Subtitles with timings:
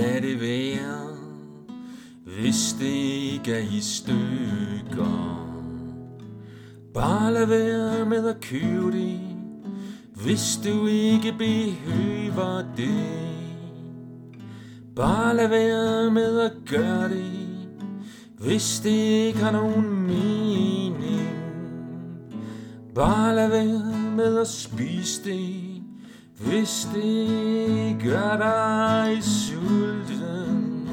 [0.00, 1.16] lad det være,
[2.24, 2.86] hvis det
[3.32, 5.40] ikke er i stykker.
[6.94, 9.20] Bare lad være med at købe det,
[10.14, 13.06] hvis du ikke behøver det.
[14.96, 17.58] Bare lad være med at gøre det,
[18.38, 21.28] hvis det ikke har nogen mening.
[22.94, 25.79] Bare lad være med at spise det,
[26.40, 30.88] hvis det gør dig sulten.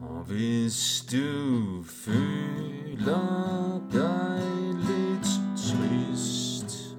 [0.00, 4.42] Og hvis du føler dig
[4.74, 6.96] lidt trist,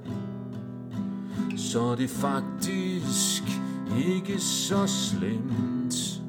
[1.57, 3.43] så er det faktisk
[3.98, 6.21] ikke så slemt.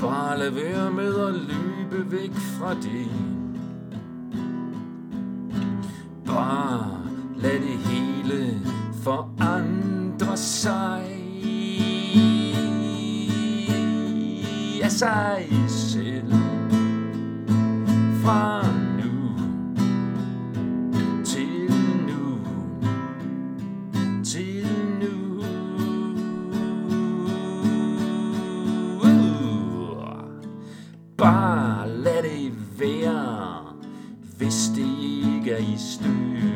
[0.00, 3.37] Bare lad være med at løbe væk fra det.
[9.08, 11.02] Forandre sig
[14.82, 16.32] af sig selv.
[18.22, 18.62] Fra
[18.98, 19.12] nu
[21.24, 21.72] til
[22.06, 22.38] nu
[24.24, 24.66] til
[25.00, 25.38] nu.
[29.02, 30.02] Uh.
[31.16, 33.76] Bare lad det være,
[34.38, 34.88] hvis det
[35.34, 36.47] ikke er i styr.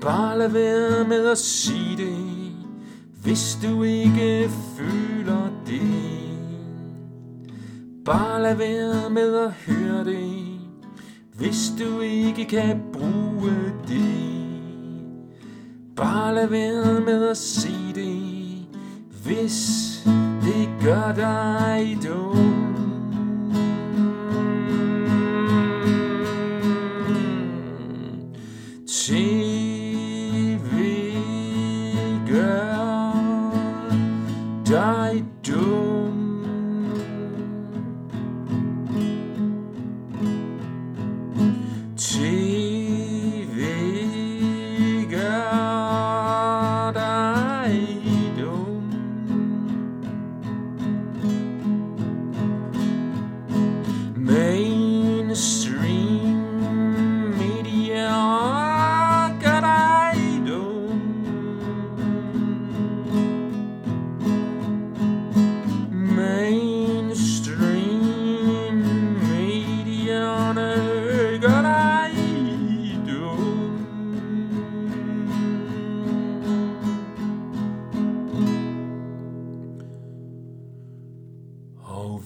[0.00, 2.52] Bare lad være med at sige det,
[3.22, 6.30] hvis du ikke føler det.
[8.04, 10.60] Bare lad være med at høre det,
[11.34, 14.40] hvis du ikke kan bruge det.
[15.96, 18.20] Bare lad være med at se det,
[19.24, 20.00] hvis
[20.42, 22.59] det gør dig dum.
[32.30, 33.14] Gør
[34.66, 35.79] dig dum.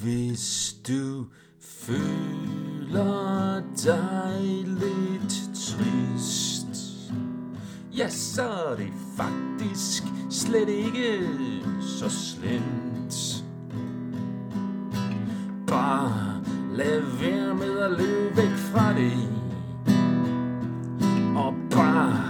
[0.04, 1.24] Hvis du
[1.60, 6.66] føler dig lidt trist,
[7.96, 11.28] ja, så er det faktisk slet ikke
[11.80, 13.44] så slemt.
[15.66, 16.42] Bare
[16.74, 19.28] lad være med at løbe væk fra det.
[21.36, 22.24] Og bare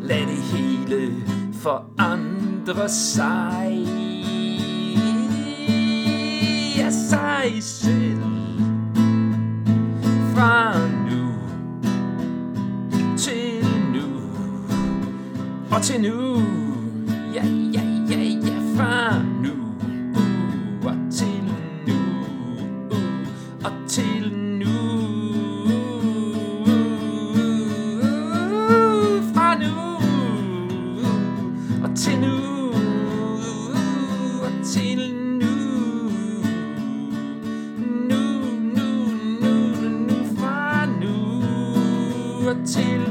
[0.00, 1.12] lad det hele
[1.52, 3.95] forandre sig
[7.50, 8.22] dig selv.
[10.34, 11.32] Fra nu
[13.16, 14.20] til nu
[15.70, 16.55] og til nu.
[42.66, 43.05] Fra